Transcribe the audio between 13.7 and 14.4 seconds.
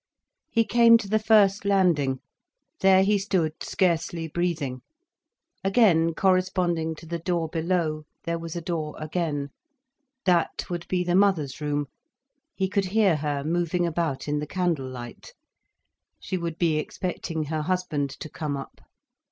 about in